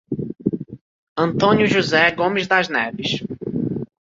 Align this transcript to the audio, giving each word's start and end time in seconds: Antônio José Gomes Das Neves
Antônio 1.15 1.67
José 1.67 2.09
Gomes 2.15 2.47
Das 2.47 2.67
Neves 2.69 3.23